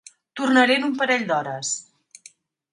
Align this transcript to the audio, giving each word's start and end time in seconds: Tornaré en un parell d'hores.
Tornaré 0.39 0.77
en 0.81 0.87
un 0.87 0.95
parell 1.03 1.29
d'hores. 1.33 1.77